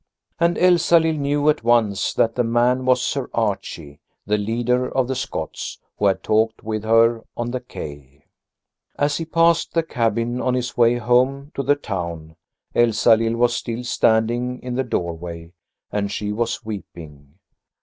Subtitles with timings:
[0.39, 5.13] And Elsalill knew at once that the man was Sir Archie, the leader of the
[5.13, 8.25] Scots, who had talked with her on the quay.
[8.97, 12.35] As he passed the cabin on his way home to the town,
[12.73, 15.53] Elsalill was still standing in the doorway,
[15.91, 17.35] and she was weeping.